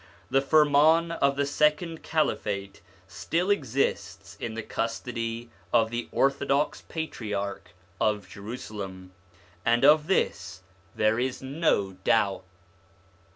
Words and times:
The 0.31 0.41
firman 0.41 1.11
of 1.11 1.35
the 1.35 1.45
second 1.45 2.01
Caliphate 2.01 2.77
1 3.03 3.03
still 3.07 3.49
exists 3.51 4.35
in 4.39 4.55
the 4.55 4.63
custody 4.63 5.51
of 5.71 5.91
the 5.91 6.09
orthodox 6.11 6.81
Patriarch 6.81 7.69
of 7.99 8.27
Jerusalem, 8.27 9.11
and 9.63 9.85
of 9.85 10.07
this 10.07 10.63
there 10.95 11.19
is 11.19 11.43
no 11.43 11.97
doubt. 12.03 12.43